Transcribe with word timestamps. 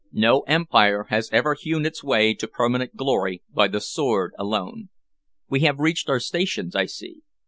No 0.11 0.39
empire 0.47 1.03
has 1.09 1.29
ever 1.31 1.53
hewn 1.53 1.85
its 1.85 2.03
way 2.03 2.33
to 2.33 2.47
permanent 2.47 2.95
glory 2.95 3.43
by 3.53 3.67
the 3.67 3.79
sword 3.79 4.33
alone. 4.39 4.89
We 5.47 5.59
have 5.59 5.77
reached 5.79 6.09
our 6.09 6.19
stations, 6.19 6.75
I 6.75 6.85
see. 6.87 7.21